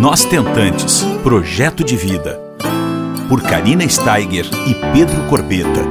[0.00, 2.40] Nós Tentantes Projeto de Vida.
[3.28, 5.82] Por Karina Steiger e Pedro Corbeta.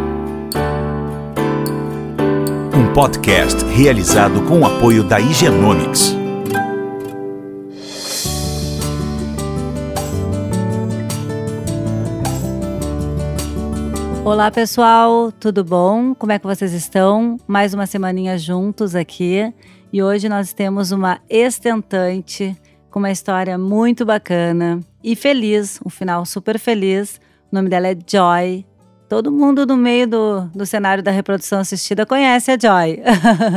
[2.76, 6.16] Um podcast realizado com o apoio da Higienomics.
[14.26, 16.16] Olá pessoal, tudo bom?
[16.16, 17.38] Como é que vocês estão?
[17.48, 19.54] Mais uma semaninha juntos aqui
[19.94, 22.58] e hoje nós temos uma estentante
[22.92, 27.20] com uma história muito bacana e feliz, um final super feliz.
[27.52, 28.66] O nome dela é Joy.
[29.08, 33.02] Todo mundo no meio do, do cenário da reprodução assistida conhece a Joy.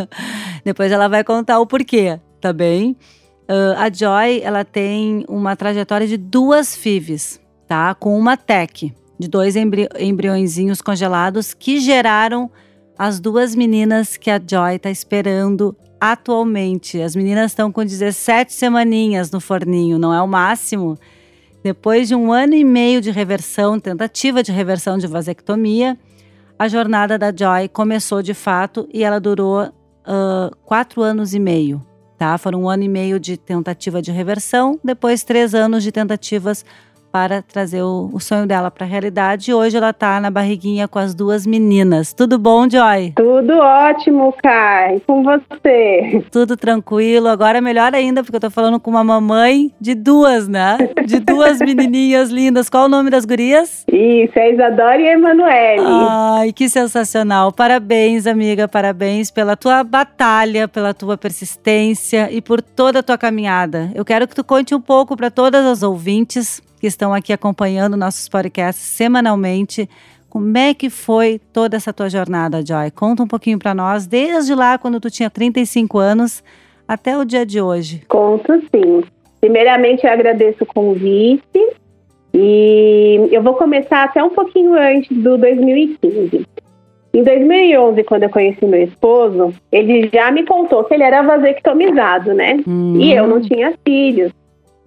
[0.65, 2.97] Depois ela vai contar o porquê, tá bem?
[3.43, 7.95] Uh, a Joy, ela tem uma trajetória de duas FIVs, tá?
[7.95, 12.51] Com uma TEC de dois embri embriõezinhos congelados que geraram
[12.97, 15.77] as duas meninas que a Joy está esperando
[16.13, 17.01] atualmente.
[17.01, 20.99] As meninas estão com 17 semaninhas no forninho, não é o máximo.
[21.63, 25.99] Depois de um ano e meio de reversão, tentativa de reversão de vasectomia,
[26.59, 31.81] a jornada da Joy começou de fato e ela durou uh, quatro anos e meio.
[32.19, 32.37] Tá?
[32.37, 36.67] Foram um ano e meio de tentativa de reversão, depois três anos de tentativas
[37.15, 39.53] para trazer o, o sonho dela para a realidade.
[39.53, 42.13] E hoje ela está na barriguinha com as duas meninas.
[42.13, 43.13] Tudo bom, Joy?
[43.15, 45.01] Tudo ótimo, Kai.
[45.07, 46.25] Com você?
[46.33, 47.29] Tudo tranquilo.
[47.29, 50.77] Agora melhor ainda, porque eu tô falando com uma mamãe de duas, né?
[51.07, 52.69] De duas menininhas lindas.
[52.69, 53.85] Qual o nome das gurias?
[53.87, 55.87] Isso, é Isadora e Emanuele.
[55.87, 57.53] Ai, que sensacional.
[57.53, 58.67] Parabéns, amiga.
[58.67, 63.93] Parabéns pela tua batalha, pela tua persistência e por toda a tua caminhada.
[63.95, 67.97] Eu quero que tu conte um pouco para todas as ouvintes que estão aqui acompanhando
[67.97, 69.89] nossos podcasts semanalmente.
[70.29, 72.91] Como é que foi toda essa tua jornada, Joy?
[72.91, 76.45] Conta um pouquinho para nós, desde lá quando tu tinha 35 anos
[76.87, 78.03] até o dia de hoje.
[78.07, 79.03] Conto sim.
[79.41, 81.41] Primeiramente, eu agradeço o convite
[82.35, 86.47] e eu vou começar até um pouquinho antes do 2015.
[87.15, 92.35] Em 2011, quando eu conheci meu esposo, ele já me contou que ele era vasectomizado,
[92.35, 92.63] né?
[92.69, 92.99] Hum.
[93.01, 94.31] E eu não tinha filhos.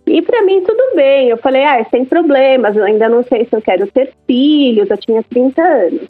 [0.08, 1.30] E para mim tudo bem.
[1.30, 4.98] Eu falei, ah, sem problemas, eu ainda não sei se eu quero ter filhos, eu
[4.98, 6.08] tinha 30 anos.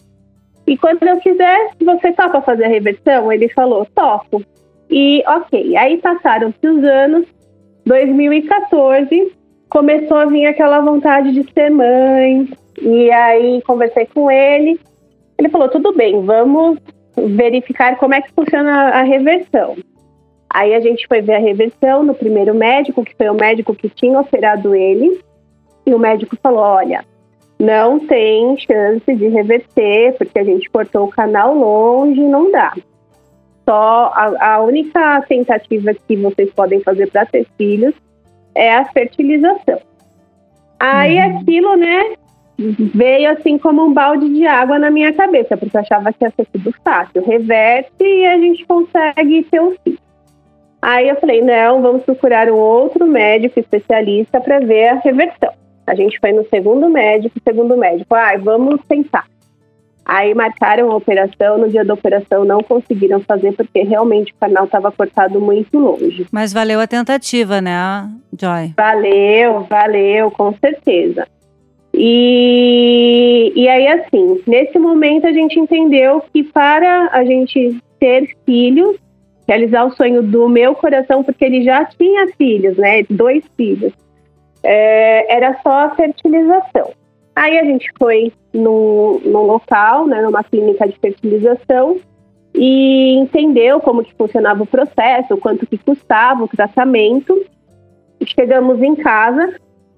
[0.68, 3.32] E quando eu quiser, você topa fazer a reversão?
[3.32, 4.44] Ele falou, topo.
[4.90, 7.26] E ok, aí passaram-se os anos,
[7.86, 9.34] 2014,
[9.70, 12.50] começou a vir aquela vontade de ser mãe.
[12.82, 14.80] E aí conversei com ele.
[15.38, 16.78] Ele falou, tudo bem, vamos
[17.16, 19.76] verificar como é que funciona a reversão.
[20.50, 23.90] Aí a gente foi ver a reversão no primeiro médico, que foi o médico que
[23.90, 25.20] tinha operado ele,
[25.86, 27.04] e o médico falou: olha,
[27.60, 32.74] não tem chance de reverter, porque a gente cortou o canal longe, não dá.
[33.68, 37.94] Só a, a única tentativa que vocês podem fazer para ter filhos
[38.56, 39.80] é a fertilização.
[40.80, 41.40] Aí uhum.
[41.40, 42.16] aquilo, né,
[42.58, 46.32] veio assim como um balde de água na minha cabeça, porque eu achava que ia
[46.32, 47.24] ser tudo fácil.
[47.24, 50.00] Reverte e a gente consegue ter um filho.
[50.82, 55.52] Aí eu falei, não, vamos procurar um outro médico especialista para ver a reversão.
[55.86, 59.26] A gente foi no segundo médico, segundo médico, ah, vamos tentar.
[60.06, 64.64] Aí marcaram a operação, no dia da operação não conseguiram fazer porque realmente o canal
[64.64, 66.26] estava cortado muito longe.
[66.32, 68.10] Mas valeu a tentativa, né,
[68.40, 68.74] Joy?
[68.78, 71.28] Valeu, valeu, com certeza.
[71.94, 78.96] E, e aí, assim, nesse momento a gente entendeu que para a gente ter filhos,
[79.48, 83.04] realizar o sonho do meu coração, porque ele já tinha filhos, né?
[83.10, 83.94] Dois filhos.
[84.64, 86.92] É, era só a fertilização.
[87.36, 91.98] Aí a gente foi num, num local, né, numa clínica de fertilização,
[92.54, 97.40] e entendeu como que funcionava o processo, quanto que custava o tratamento.
[98.26, 99.54] Chegamos em casa,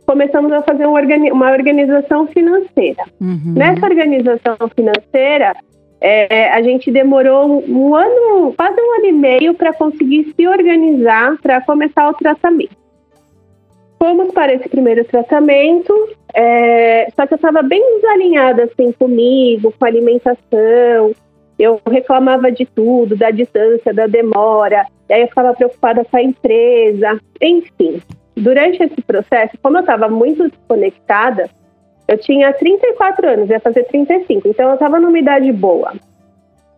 [0.06, 3.06] começamos a fazer uma organização financeira.
[3.22, 3.54] Uhum.
[3.56, 5.56] Nessa organização financeira,
[6.02, 11.38] é, a gente demorou um ano, quase um ano e meio, para conseguir se organizar
[11.42, 12.78] para começar o tratamento.
[14.02, 15.94] Fomos para esse primeiro tratamento,
[16.34, 21.12] é, só que eu estava bem desalinhada assim comigo, com a alimentação.
[21.58, 27.20] Eu reclamava de tudo, da distância, da demora, aí eu ficava preocupada com a empresa,
[27.42, 28.02] enfim.
[28.38, 31.50] Durante esse processo, como eu estava muito desconectada,
[32.10, 35.94] eu tinha 34 anos, ia fazer 35, então eu estava numa idade boa.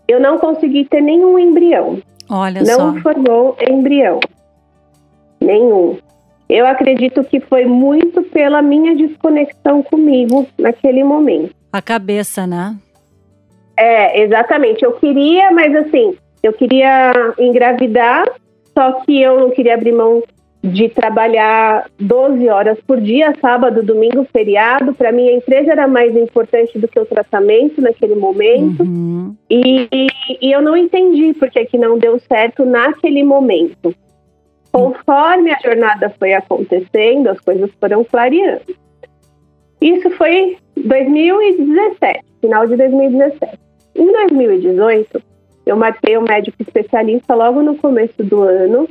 [0.06, 2.00] Eu não consegui ter nenhum embrião.
[2.30, 3.02] Olha não só.
[3.02, 4.20] formou embrião.
[5.40, 5.98] Nenhum.
[6.50, 11.56] Eu acredito que foi muito pela minha desconexão comigo naquele momento.
[11.72, 12.76] A cabeça, né?
[13.78, 14.84] É, exatamente.
[14.84, 16.14] Eu queria, mas assim,
[16.44, 18.26] eu queria engravidar,
[18.78, 20.22] só que eu não queria abrir mão
[20.64, 24.94] de trabalhar 12 horas por dia, sábado, domingo, feriado.
[24.94, 28.84] Para mim, a empresa era mais importante do que o tratamento naquele momento.
[28.84, 29.36] Uhum.
[29.50, 29.88] E,
[30.40, 33.96] e, eu não entendi por que, que não deu certo naquele momento.
[34.72, 38.76] Conforme a jornada foi acontecendo, as coisas foram clareando.
[39.82, 43.60] Isso foi 2017, final de 2017.
[43.96, 45.22] Em 2018,
[45.66, 48.88] eu marquei o médico especialista logo no começo do ano.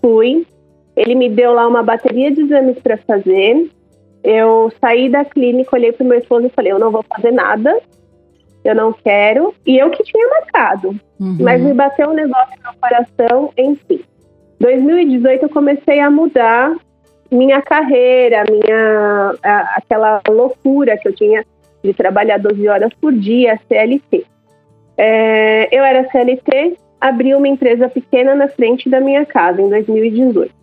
[0.00, 0.46] Fui,
[0.96, 3.70] ele me deu lá uma bateria de exames para fazer.
[4.22, 7.32] Eu saí da clínica, olhei para o meu esposo e falei: Eu não vou fazer
[7.32, 7.78] nada,
[8.64, 9.54] eu não quero.
[9.66, 11.38] E eu que tinha marcado, uhum.
[11.40, 14.00] mas me bateu um negócio no coração, enfim.
[14.60, 16.76] 2018 eu comecei a mudar
[17.30, 21.44] minha carreira, minha a, aquela loucura que eu tinha
[21.82, 24.24] de trabalhar 12 horas por dia, CLT.
[24.96, 30.61] É, eu era CLT, abri uma empresa pequena na frente da minha casa em 2018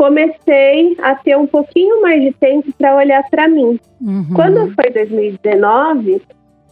[0.00, 3.78] comecei a ter um pouquinho mais de tempo para olhar para mim.
[4.00, 4.30] Uhum.
[4.34, 6.22] Quando foi 2019,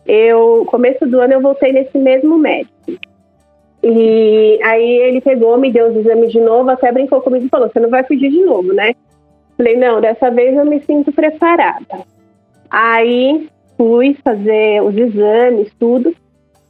[0.06, 2.72] eu começo do ano eu voltei nesse mesmo médico.
[3.82, 7.68] E aí ele pegou, me deu os exames de novo, até brincou comigo e falou:
[7.68, 8.94] "Você não vai pedir de novo, né?"
[9.58, 12.06] Falei: "Não, dessa vez eu me sinto preparada."
[12.70, 13.46] Aí
[13.76, 16.14] fui fazer os exames, tudo,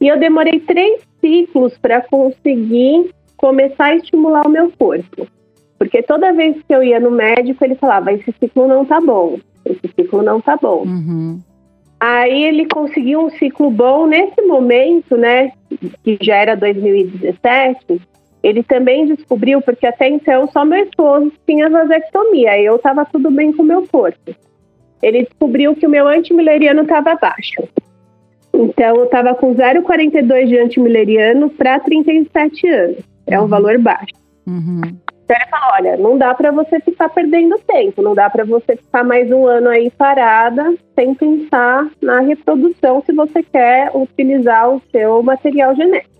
[0.01, 5.25] e eu demorei três ciclos para conseguir começar a estimular o meu corpo.
[5.79, 9.39] Porque toda vez que eu ia no médico, ele falava: esse ciclo não tá bom,
[9.65, 10.83] esse ciclo não tá bom.
[10.83, 11.39] Uhum.
[11.97, 15.53] Aí ele conseguiu um ciclo bom nesse momento, né?
[16.03, 18.01] Que já era 2017.
[18.41, 23.51] Ele também descobriu, porque até então só meu esposo tinha vasectomia, eu estava tudo bem
[23.51, 24.33] com o meu corpo.
[25.01, 27.63] Ele descobriu que o meu antimileriano estava baixo.
[28.53, 32.97] Então eu estava com 0,42 de antimileriano para 37 anos.
[33.27, 33.47] É um uhum.
[33.47, 34.13] valor baixo.
[34.47, 34.81] Uhum.
[35.29, 38.75] Então ele falou: olha, não dá para você ficar perdendo tempo, não dá para você
[38.75, 44.81] ficar mais um ano aí parada sem pensar na reprodução se você quer utilizar o
[44.91, 46.17] seu material genético.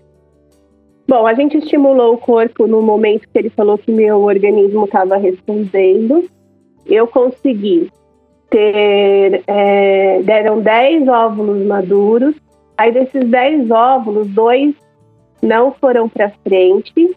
[1.08, 5.16] Bom, a gente estimulou o corpo no momento que ele falou que meu organismo estava
[5.16, 6.30] respondendo.
[6.86, 7.90] Eu consegui
[8.48, 9.42] ter.
[9.44, 12.36] É, deram 10 óvulos maduros.
[12.78, 14.72] Aí desses 10 óvulos, dois
[15.42, 17.10] não foram para frente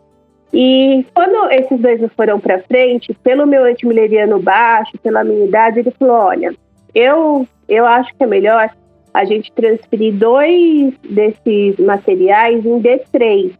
[0.53, 5.91] e quando esses dois foram para frente, pelo meu antimileriano baixo, pela minha idade, ele
[5.97, 6.53] falou: olha,
[6.93, 8.69] eu, eu acho que é melhor
[9.11, 13.51] a gente transferir dois desses materiais em D3.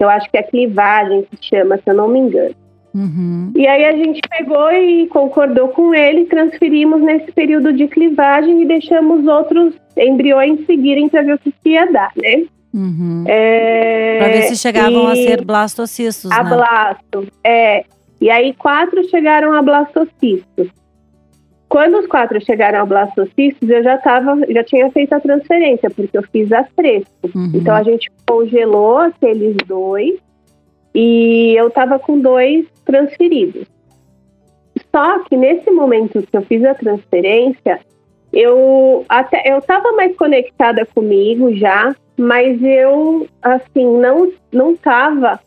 [0.00, 2.54] Eu acho que é clivagem que chama, se eu não me engano.
[2.92, 3.52] Uhum.
[3.56, 8.66] E aí a gente pegou e concordou com ele, transferimos nesse período de clivagem e
[8.66, 12.44] deixamos outros embriões seguirem para ver o que, que ia dar, né?
[12.74, 13.22] Uhum.
[13.28, 16.30] É, para ver se chegavam a ser blastocistos.
[16.32, 16.50] A né?
[16.50, 17.84] blasto, é.
[18.20, 20.68] E aí quatro chegaram a blastocistos.
[21.68, 26.18] Quando os quatro chegaram a blastocistos, eu já tava, já tinha feito a transferência, porque
[26.18, 27.30] eu fiz a fresco.
[27.34, 27.52] Uhum.
[27.54, 30.18] Então a gente congelou aqueles dois
[30.94, 33.66] e eu tava com dois transferidos.
[34.94, 37.80] Só que nesse momento que eu fiz a transferência,
[38.34, 45.40] eu até eu estava mais conectada comigo já, mas eu assim não não estava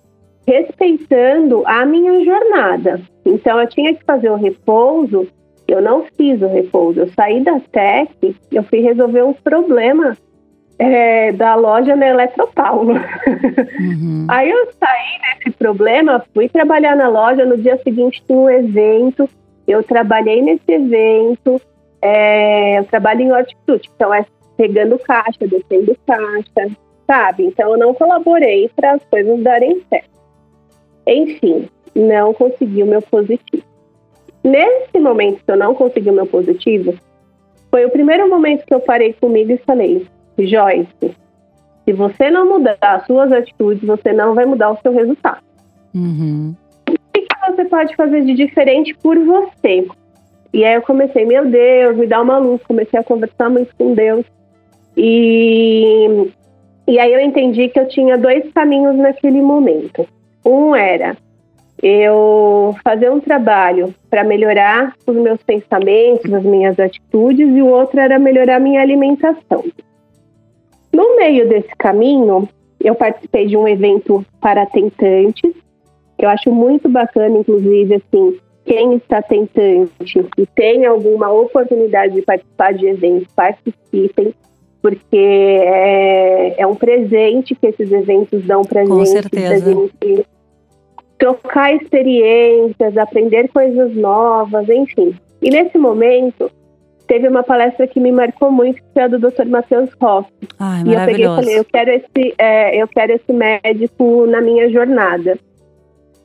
[0.47, 3.01] respeitando a minha jornada.
[3.25, 5.27] Então eu tinha que fazer o repouso.
[5.67, 7.01] Eu não fiz o repouso.
[7.01, 8.09] Eu saí da Tec,
[8.51, 10.15] eu fui resolver um problema
[10.79, 12.93] é, da loja na Eletropaulo.
[12.93, 14.27] Uhum.
[14.31, 17.45] Aí eu saí desse problema, fui trabalhar na loja.
[17.45, 19.29] No dia seguinte tinha um evento.
[19.67, 21.59] Eu trabalhei nesse evento.
[22.01, 24.25] É, eu trabalho em hortifruti, então é
[24.55, 26.75] pegando caixa, descendo caixa,
[27.05, 27.45] sabe?
[27.45, 30.09] Então eu não colaborei para as coisas darem certo.
[31.07, 33.63] Enfim, não consegui o meu positivo.
[34.43, 36.93] Nesse momento que eu não consegui o meu positivo,
[37.71, 40.05] foi o primeiro momento que eu parei comigo e falei:
[40.37, 41.15] Joyce,
[41.85, 45.41] se você não mudar as suas atitudes, você não vai mudar o seu resultado.
[45.93, 46.55] Uhum.
[46.89, 49.87] O que você pode fazer de diferente por você?
[50.53, 53.93] E aí eu comecei, meu Deus, me dá uma luz, comecei a conversar muito com
[53.93, 54.25] Deus.
[54.95, 56.31] E,
[56.87, 60.07] e aí eu entendi que eu tinha dois caminhos naquele momento.
[60.45, 61.15] Um era
[61.81, 67.99] eu fazer um trabalho para melhorar os meus pensamentos, as minhas atitudes, e o outro
[67.99, 69.63] era melhorar minha alimentação.
[70.91, 72.49] No meio desse caminho,
[72.83, 75.53] eu participei de um evento para tentantes,
[76.17, 82.21] que eu acho muito bacana, inclusive, assim, quem está tentante e tem alguma oportunidade de
[82.21, 84.33] participar de eventos, participem,
[84.81, 88.93] porque é, é um presente que esses eventos dão para gente.
[88.93, 89.89] Com certeza.
[91.17, 95.15] trocar experiências, aprender coisas novas, enfim.
[95.41, 96.51] E nesse momento,
[97.07, 99.45] teve uma palestra que me marcou muito, que foi a do Dr.
[99.45, 99.89] Matheus.
[100.59, 104.41] Ai, e eu peguei e falei, eu quero esse, é, eu quero esse médico na
[104.41, 105.39] minha jornada.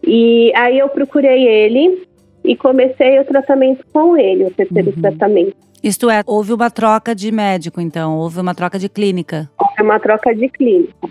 [0.04, 2.10] E aí eu procurei ele
[2.44, 5.02] e comecei o tratamento com ele, o terceiro uhum.
[5.02, 5.56] tratamento.
[5.82, 9.50] Isto é, houve uma troca de médico, então, houve uma troca de clínica.
[9.58, 11.08] Houve uma troca de clínica.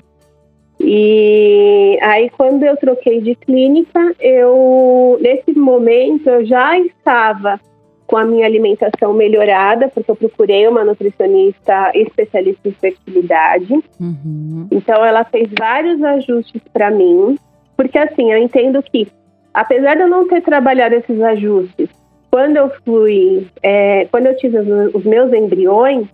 [0.79, 7.59] E aí, quando eu troquei de clínica, eu, nesse momento, eu já estava
[8.07, 13.73] com a minha alimentação melhorada, porque eu procurei uma nutricionista especialista em fertilidade.
[14.00, 14.67] Uhum.
[14.71, 17.38] Então, ela fez vários ajustes para mim,
[17.77, 19.07] porque assim, eu entendo que,
[19.53, 21.89] apesar de eu não ter trabalhado esses ajustes,
[22.29, 26.08] quando eu fui, é, quando eu tive os, os meus embriões,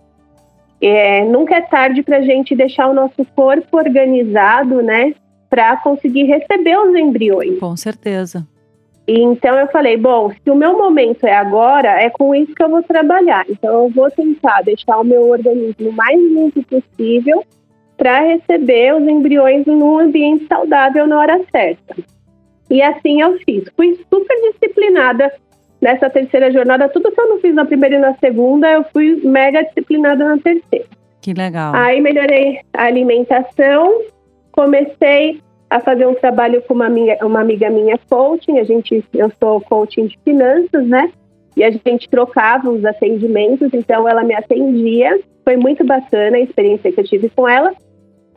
[0.80, 5.14] é, nunca é tarde para a gente deixar o nosso corpo organizado, né,
[5.48, 7.58] para conseguir receber os embriões.
[7.58, 8.46] Com certeza.
[9.06, 12.62] E então eu falei, bom, se o meu momento é agora, é com isso que
[12.62, 13.46] eu vou trabalhar.
[13.48, 17.42] Então eu vou tentar deixar o meu organismo mais limpo possível
[17.96, 21.96] para receber os embriões num ambiente saudável na hora certa.
[22.70, 23.64] E assim eu fiz.
[23.76, 25.32] Fui super disciplinada
[25.80, 26.88] nessa terceira jornada.
[26.88, 30.38] Tudo que eu não fiz na primeira e na segunda, eu fui mega disciplinada na
[30.38, 30.86] terceira.
[31.20, 31.74] Que legal.
[31.74, 34.02] Aí melhorei a alimentação,
[34.52, 38.58] comecei a fazer um trabalho com uma amiga, uma amiga minha coaching.
[38.58, 41.10] A gente, eu sou coaching de finanças, né?
[41.56, 45.18] E a gente trocava os atendimentos, então ela me atendia.
[45.44, 47.72] Foi muito bacana a experiência que eu tive com ela.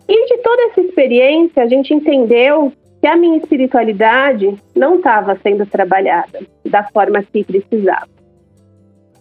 [0.08, 5.66] E de toda essa experiência, a gente entendeu que a minha espiritualidade não estava sendo
[5.66, 8.08] trabalhada da forma que precisava.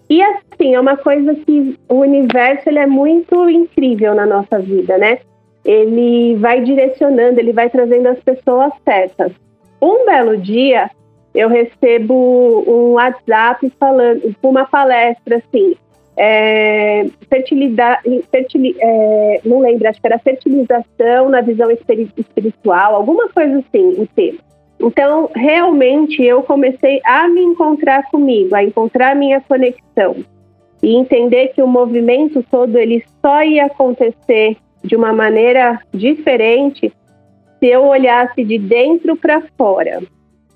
[0.09, 4.99] E assim, é uma coisa que o universo ele é muito incrível na nossa vida,
[4.99, 5.19] né?
[5.65, 9.33] ele vai direcionando, ele vai trazendo as pessoas certas.
[9.81, 10.91] Um belo dia,
[11.35, 15.75] eu recebo um WhatsApp falando, uma palestra assim,
[16.23, 23.59] é, fertilidade, fertil, é, não lembro, acho que era fertilização na visão espiritual, alguma coisa
[23.59, 24.39] assim, o tema.
[24.79, 30.17] Então, realmente, eu comecei a me encontrar comigo, a encontrar minha conexão
[30.83, 36.93] e entender que o movimento todo ele só ia acontecer de uma maneira diferente
[37.59, 40.03] se eu olhasse de dentro para fora,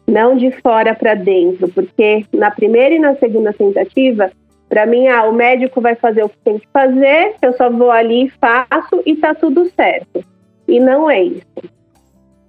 [0.06, 4.30] não de fora para dentro, porque na primeira e na segunda tentativa,
[4.68, 7.90] para mim, ah, o médico vai fazer o que tem que fazer, eu só vou
[7.90, 10.24] ali, faço e tá tudo certo.
[10.66, 11.46] E não é isso.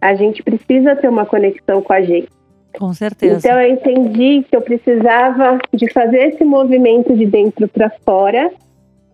[0.01, 2.29] A gente precisa ter uma conexão com a gente.
[2.77, 3.37] Com certeza.
[3.37, 8.51] Então eu entendi que eu precisava de fazer esse movimento de dentro para fora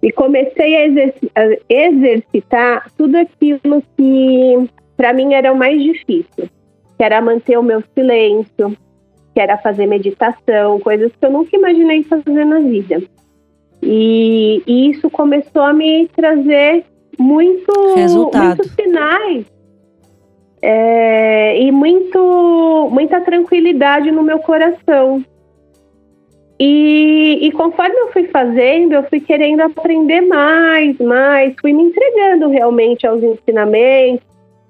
[0.02, 6.50] e comecei a, a exercitar tudo aquilo que para mim era o mais difícil,
[6.98, 8.76] que era manter o meu silêncio,
[9.34, 13.02] que era fazer meditação, coisas que eu nunca imaginei fazer na vida.
[13.82, 16.86] E, e isso começou a me trazer
[17.18, 19.46] muito, muitos sinais
[20.62, 25.24] é, e muito, muita tranquilidade no meu coração.
[26.60, 32.50] E, e, conforme eu fui fazendo, eu fui querendo aprender mais, mais, fui me entregando
[32.50, 34.24] realmente aos ensinamentos,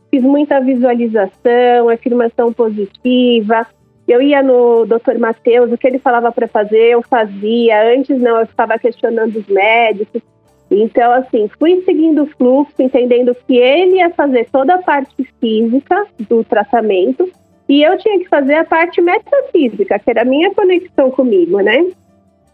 [0.10, 3.68] fiz muita visualização, afirmação positiva.
[4.08, 5.18] Eu ia no Dr.
[5.20, 7.94] Matheus, o que ele falava para fazer, eu fazia.
[7.94, 10.22] Antes não, eu ficava questionando os médicos.
[10.70, 16.08] Então, assim, fui seguindo o fluxo, entendendo que ele ia fazer toda a parte física
[16.30, 17.30] do tratamento
[17.68, 21.90] e eu tinha que fazer a parte metafísica, que era a minha conexão comigo, né?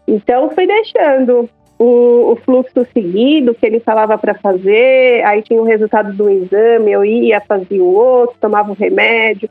[0.06, 5.64] Então, fui deixando o, o fluxo seguido, que ele falava para fazer, aí tinha o
[5.64, 9.48] resultado do exame, eu ia, fazia o outro, tomava o remédio,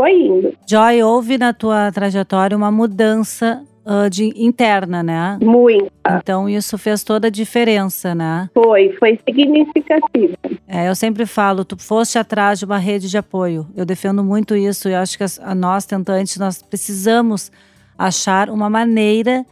[0.00, 0.54] foi indo.
[0.66, 5.38] Joy, houve na tua trajetória uma mudança uh, de interna, né?
[5.42, 5.92] Muito.
[6.08, 8.48] Então isso fez toda a diferença, né?
[8.54, 10.38] Foi, foi significativo.
[10.66, 13.68] É, eu sempre falo, tu foste atrás de uma rede de apoio.
[13.76, 17.52] Eu defendo muito isso e acho que a nós tentantes nós precisamos
[17.98, 19.44] achar uma maneira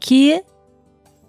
[0.00, 0.42] que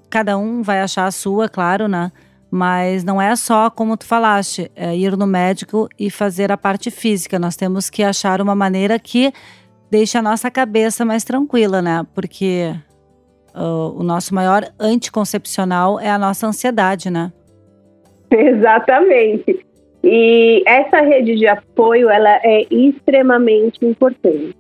[0.10, 2.12] cada um vai achar a sua, claro, né?
[2.50, 6.90] Mas não é só, como tu falaste, é ir no médico e fazer a parte
[6.90, 7.38] física.
[7.38, 9.34] Nós temos que achar uma maneira que
[9.92, 12.06] deixa a nossa cabeça mais tranquila, né?
[12.14, 12.74] Porque
[13.54, 17.32] uh, o nosso maior anticoncepcional é a nossa ansiedade, né?
[18.32, 19.66] Exatamente.
[20.04, 24.56] E essa rede de apoio, ela é extremamente importante.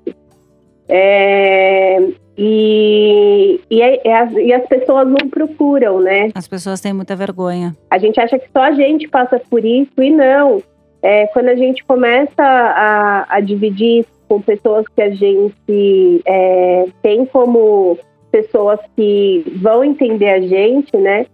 [0.89, 1.99] É,
[2.37, 6.29] e, e, é, é as, e, as, pessoas não procuram, né?
[6.35, 7.75] As pessoas têm muita vergonha.
[7.89, 10.61] A gente acha que só a gente passa por isso e não.
[11.01, 17.25] É, quando a gente começa a, a dividir com pessoas que a gente é, tem
[17.25, 17.97] como
[18.31, 21.25] pessoas que vão entender a gente, né?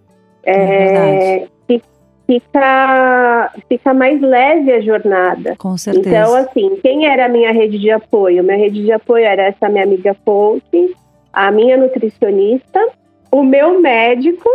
[0.46, 1.48] É,
[2.40, 5.56] fica, fica mais leve a jornada.
[5.58, 6.10] Com certeza.
[6.10, 8.44] Então, assim, quem era a minha rede de apoio?
[8.44, 10.96] Minha rede de apoio era essa minha amiga coach,
[11.32, 12.80] a minha nutricionista,
[13.32, 14.50] o meu médico,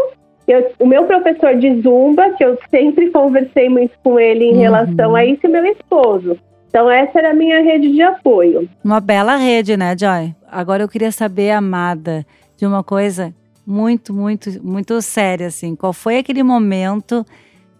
[0.47, 4.61] eu, o meu professor de zumba, que eu sempre conversei muito com ele em uhum.
[4.61, 6.39] relação a isso, e meu esposo.
[6.69, 8.69] Então, essa era a minha rede de apoio.
[8.85, 10.35] Uma bela rede, né, Joy?
[10.51, 12.25] Agora eu queria saber, amada,
[12.57, 13.35] de uma coisa
[13.67, 15.77] muito, muito, muito séria, assim.
[15.77, 17.25] Qual foi aquele momento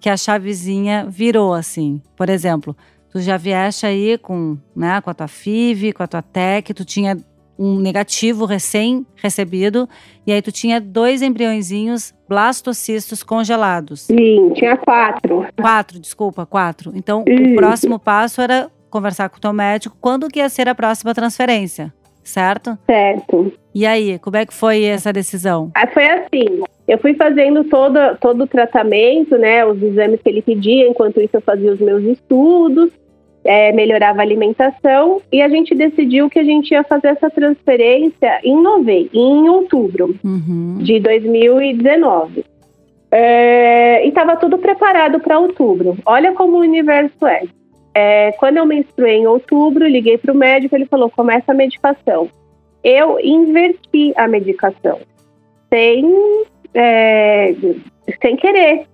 [0.01, 2.01] que a chavezinha virou, assim?
[2.17, 2.77] Por exemplo,
[3.11, 6.85] tu já vieste aí com, né, com a tua FIV, com a tua TEC, tu
[6.85, 7.17] tinha
[7.59, 9.89] um negativo recém-recebido,
[10.25, 14.03] e aí tu tinha dois embriõezinhos blastocistos congelados.
[14.03, 15.45] Sim, tinha quatro.
[15.61, 16.93] Quatro, desculpa, quatro.
[16.95, 17.53] Então, Isso.
[17.53, 21.13] o próximo passo era conversar com o teu médico quando que ia ser a próxima
[21.13, 22.79] transferência, certo?
[22.87, 23.53] Certo.
[23.75, 25.73] E aí, como é que foi essa decisão?
[25.75, 30.41] Ah, foi assim, eu fui fazendo todo, todo o tratamento, né, os exames que ele
[30.41, 32.91] pedia, enquanto isso eu fazia os meus estudos,
[33.45, 38.41] é, melhorava a alimentação e a gente decidiu que a gente ia fazer essa transferência
[38.43, 40.79] em novembro, em outubro uhum.
[40.79, 42.45] de 2019.
[43.11, 45.97] É, e estava tudo preparado para outubro.
[46.05, 47.45] Olha como o universo é.
[47.95, 48.33] é.
[48.33, 52.29] Quando eu menstruei em outubro, liguei para o médico, ele falou: começa a medicação.
[52.85, 54.99] Eu inverti a medicação,
[55.73, 56.05] sem,
[56.75, 57.55] é,
[58.21, 58.87] sem querer.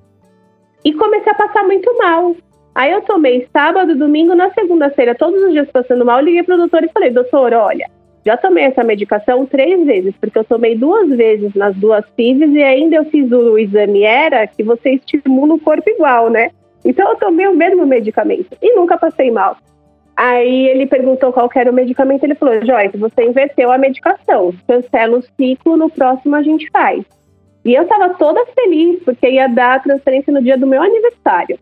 [0.85, 2.37] E comecei a passar muito mal.
[2.75, 6.59] Aí eu tomei sábado, domingo, na segunda-feira, todos os dias passando mal, liguei para o
[6.59, 7.89] doutor e falei, doutor, olha,
[8.27, 12.63] já tomei essa medicação três vezes, porque eu tomei duas vezes nas duas FIVs e
[12.63, 16.51] ainda eu fiz o exame ERA, que você estimula o corpo igual, né?
[16.85, 19.57] Então eu tomei o mesmo medicamento e nunca passei mal.
[20.17, 25.19] Aí ele perguntou qual era o medicamento, ele falou, Joyce, você inverteu a medicação, cancela
[25.19, 27.05] o ciclo, no próximo a gente faz.
[27.65, 31.59] E eu estava toda feliz, porque ia dar a transferência no dia do meu aniversário.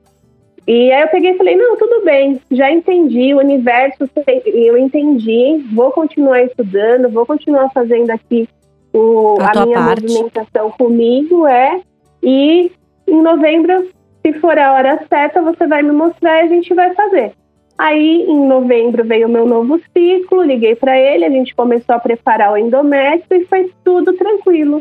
[0.67, 4.09] E aí eu peguei e falei, não, tudo bem, já entendi, o universo
[4.47, 8.49] eu entendi, vou continuar estudando, vou continuar fazendo aqui
[8.93, 10.03] o, a, a minha parte.
[10.03, 11.81] movimentação comigo, é,
[12.23, 12.71] e
[13.09, 13.89] em novembro,
[14.25, 17.33] se for a hora certa, você vai me mostrar e a gente vai fazer.
[17.77, 21.99] Aí, em novembro, veio o meu novo ciclo, liguei para ele, a gente começou a
[21.99, 24.81] preparar o endométrio e foi tudo tranquilo.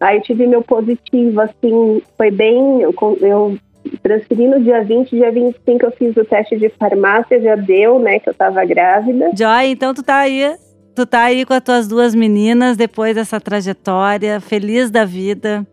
[0.00, 2.80] Aí tive meu positivo, assim, foi bem.
[2.80, 3.58] Eu, eu
[4.02, 8.18] transferi no dia 20, dia 25 eu fiz o teste de farmácia, já deu, né,
[8.18, 9.30] que eu tava grávida.
[9.36, 10.54] Joy, então tu tá aí,
[10.94, 15.66] tu tá aí com as tuas duas meninas depois dessa trajetória, feliz da vida,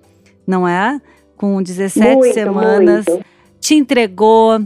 [0.47, 0.99] não é?
[1.37, 3.25] Com 17 muito, semanas, muito.
[3.59, 4.59] te entregou,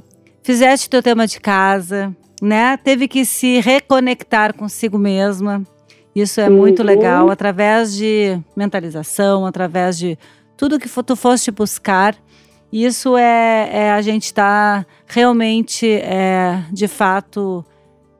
[0.43, 2.77] fizeste teu tema de casa, né?
[2.77, 5.63] Teve que se reconectar consigo mesma.
[6.21, 6.57] Isso é uhum.
[6.57, 10.17] muito legal, através de mentalização, através de
[10.57, 12.15] tudo que tu foste buscar
[12.71, 17.65] isso é, é a gente estar tá realmente, é, de fato,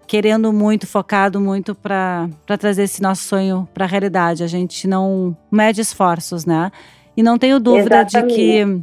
[0.08, 2.28] querendo muito, focado muito para
[2.60, 4.44] trazer esse nosso sonho para a realidade.
[4.44, 6.72] A gente não mede esforços, né?
[7.16, 8.30] E não tenho dúvida Exatamente.
[8.30, 8.82] de que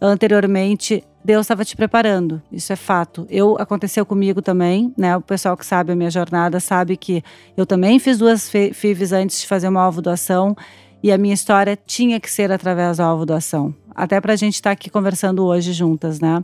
[0.00, 2.40] anteriormente Deus estava te preparando.
[2.50, 3.26] Isso é fato.
[3.28, 5.14] Eu aconteceu comigo também, né?
[5.14, 7.22] O pessoal que sabe a minha jornada sabe que
[7.54, 10.56] eu também fiz duas FIVs antes de fazer uma alvo doação
[11.02, 14.54] e a minha história tinha que ser através da alvo doação até para a gente
[14.54, 16.42] estar tá aqui conversando hoje juntas, né?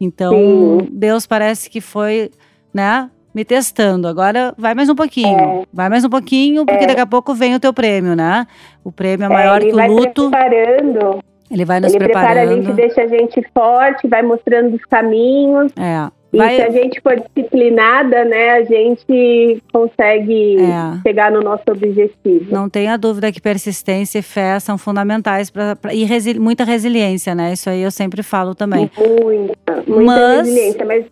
[0.00, 0.88] Então, Sim.
[0.90, 2.30] Deus parece que foi,
[2.72, 4.08] né, me testando.
[4.08, 5.66] Agora vai mais um pouquinho, é.
[5.72, 6.86] vai mais um pouquinho, porque é.
[6.86, 8.46] daqui a pouco vem o teu prêmio, né?
[8.82, 10.30] O prêmio é, é maior que o luto.
[10.30, 11.22] Preparando.
[11.52, 12.38] Ele vai nos ele preparando.
[12.38, 15.70] Ele prepara a gente, deixa a gente forte, vai mostrando os caminhos.
[15.76, 16.10] É.
[16.34, 16.54] Vai...
[16.54, 21.02] E se a gente for disciplinada, né, a gente consegue é.
[21.06, 22.50] chegar no nosso objetivo.
[22.50, 27.52] Não tenha dúvida que persistência e fé são fundamentais para e muita resiliência, né?
[27.52, 28.90] Isso aí eu sempre falo também.
[28.96, 30.46] Muita, muita mas...
[30.46, 31.04] resiliência, mas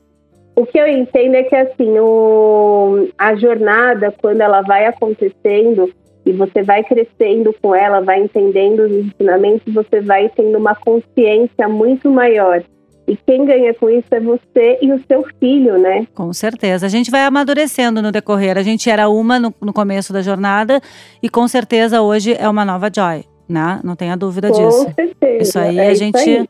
[0.56, 5.92] o que eu entendo é que assim, o, a jornada, quando ela vai acontecendo
[6.24, 11.68] e você vai crescendo com ela, vai entendendo os ensinamentos, você vai tendo uma consciência
[11.68, 12.62] muito maior
[13.10, 16.06] e quem ganha com isso é você e o seu filho, né?
[16.14, 16.86] Com certeza.
[16.86, 18.56] A gente vai amadurecendo no decorrer.
[18.56, 20.80] A gente era uma no, no começo da jornada
[21.20, 23.80] e com certeza hoje é uma nova Joy, né?
[23.82, 24.84] Não tenha dúvida com disso.
[24.84, 25.42] Com certeza.
[25.42, 26.16] Isso aí é a gente.
[26.16, 26.48] Aí.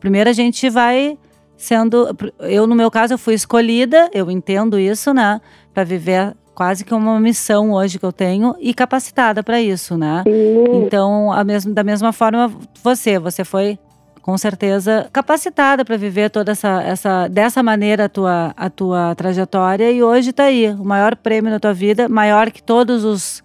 [0.00, 1.18] Primeiro a gente vai
[1.58, 2.08] sendo.
[2.40, 5.42] Eu, no meu caso, eu fui escolhida, eu entendo isso, né?
[5.74, 10.24] Para viver quase que uma missão hoje que eu tenho e capacitada para isso, né?
[10.26, 10.82] Sim.
[10.84, 13.78] Então, mesmo, da mesma forma, você, você foi
[14.20, 19.88] com certeza capacitada para viver toda essa, essa dessa maneira a tua, a tua trajetória
[19.92, 23.40] e hoje está aí, o maior prêmio da tua vida, maior que todos os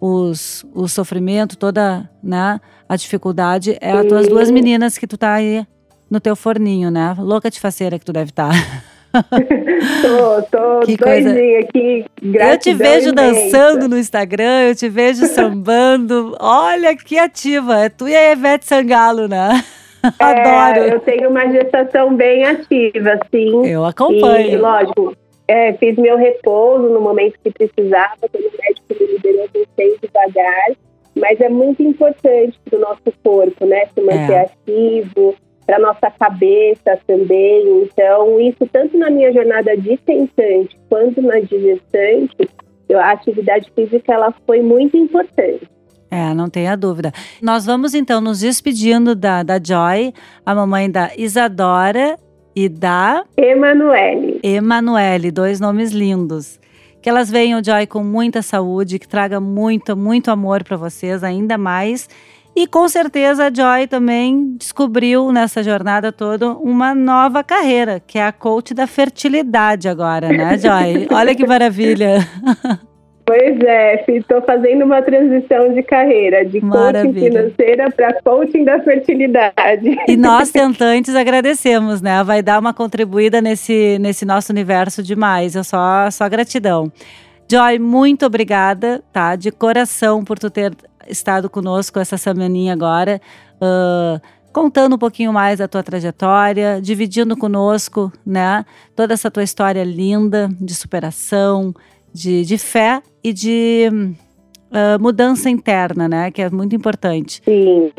[0.00, 5.34] os, o sofrimento, toda né, a dificuldade, é as tuas duas meninas que tu tá
[5.34, 5.64] aí
[6.10, 7.14] no teu forninho, né?
[7.18, 8.50] Louca de faceira que tu deve estar.
[8.50, 8.82] Tá.
[9.12, 11.30] tô, tô que coisa...
[11.30, 12.04] aqui.
[12.22, 16.36] Eu te vejo dançando no Instagram, eu te vejo sambando.
[16.40, 17.84] Olha que ativa.
[17.84, 19.62] É tu e a Ivete Sangalo, né?
[20.20, 20.94] É, Adoro.
[20.94, 23.66] eu tenho uma gestação bem ativa, sim.
[23.66, 24.52] Eu acompanho.
[24.52, 25.12] E, lógico,
[25.48, 30.70] é, fiz meu repouso no momento que precisava, quando o médico me liberou, voltei devagar.
[31.16, 33.86] Mas é muito importante para o nosso corpo, né?
[33.92, 34.40] Se manter é.
[34.42, 35.34] ativo,
[35.68, 37.82] para nossa cabeça também.
[37.82, 42.48] Então, isso tanto na minha jornada de tentante quanto na de gestante,
[42.90, 45.68] a atividade física ela foi muito importante.
[46.10, 47.12] É, não tenha dúvida.
[47.42, 50.14] Nós vamos então nos despedindo da, da Joy,
[50.46, 52.18] a mamãe da Isadora
[52.56, 54.40] e da Emanuele.
[54.42, 56.58] Emanuele, dois nomes lindos.
[57.02, 61.58] Que elas venham, Joy, com muita saúde, que traga muito, muito amor para vocês, ainda
[61.58, 62.08] mais
[62.58, 68.26] e com certeza a Joy também descobriu nessa jornada toda uma nova carreira, que é
[68.26, 71.06] a coach da fertilidade agora, né, Joy?
[71.12, 72.18] Olha que maravilha.
[73.24, 77.04] Pois é, estou fazendo uma transição de carreira, de Maravilha.
[77.04, 79.96] coaching financeira para coaching da fertilidade.
[80.08, 82.24] E nós, tentantes, agradecemos, né?
[82.24, 85.54] Vai dar uma contribuída nesse, nesse nosso universo demais.
[85.54, 86.90] Eu só, só gratidão.
[87.50, 89.34] Joy, muito obrigada, tá?
[89.34, 90.76] De coração por tu ter
[91.08, 93.20] estado conosco essa semaninha agora,
[93.54, 94.20] uh,
[94.52, 100.50] contando um pouquinho mais da tua trajetória, dividindo conosco, né, toda essa tua história linda
[100.60, 101.74] de superação,
[102.12, 107.40] de, de fé e de uh, mudança interna, né, que é muito importante.
[107.44, 107.90] Sim.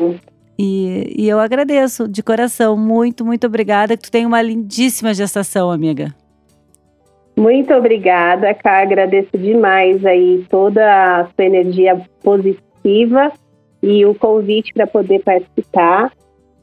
[0.56, 5.70] E, e eu agradeço de coração, muito, muito obrigada, que tu tem uma lindíssima gestação,
[5.70, 6.14] amiga.
[7.40, 8.82] Muito obrigada, Cá.
[8.82, 13.32] Agradeço demais aí toda a sua energia positiva
[13.82, 16.12] e o convite para poder participar.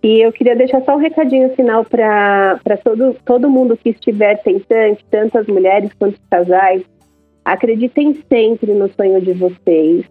[0.04, 5.04] E eu queria deixar só um recadinho final para todo, todo mundo que estiver tentante,
[5.10, 6.84] tanto as mulheres quanto os casais.
[7.44, 10.06] Acreditem sempre no sonho de vocês.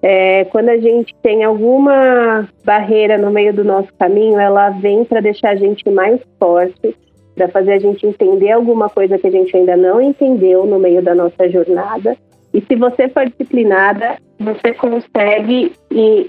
[0.00, 5.20] É, quando a gente tem alguma barreira no meio do nosso caminho, ela vem para
[5.20, 6.96] deixar a gente mais forte,
[7.38, 11.00] para fazer a gente entender alguma coisa que a gente ainda não entendeu no meio
[11.00, 12.16] da nossa jornada.
[12.52, 15.72] E se você for disciplinada, você consegue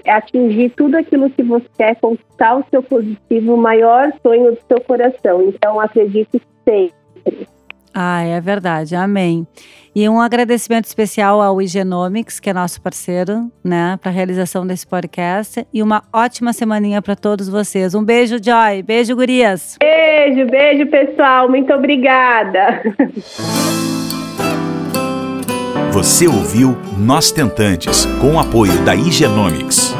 [0.06, 4.80] atingir tudo aquilo que você quer, conquistar o seu positivo, o maior sonho do seu
[4.82, 5.42] coração.
[5.42, 7.48] Então, acredite sempre.
[7.94, 8.94] Ah, é verdade.
[8.94, 9.46] Amém.
[9.94, 14.86] E um agradecimento especial ao Igenomics, que é nosso parceiro, né, para a realização desse
[14.86, 15.66] podcast.
[15.74, 17.94] E uma ótima semaninha para todos vocês.
[17.94, 18.82] Um beijo, Joy.
[18.84, 19.76] Beijo, gurias.
[19.80, 21.48] Beijo, beijo, pessoal.
[21.48, 22.82] Muito obrigada.
[25.90, 29.92] Você ouviu Nós Tentantes, com o apoio da Igenomics.